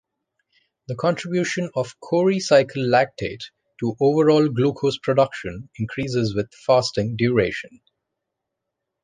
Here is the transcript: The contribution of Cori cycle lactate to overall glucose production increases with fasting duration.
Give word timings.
The 0.87 0.95
contribution 0.95 1.69
of 1.75 1.99
Cori 1.99 2.39
cycle 2.39 2.81
lactate 2.81 3.43
to 3.79 3.95
overall 3.99 4.49
glucose 4.49 4.97
production 4.97 5.69
increases 5.77 6.33
with 6.33 6.51
fasting 6.55 7.17
duration. 7.17 7.81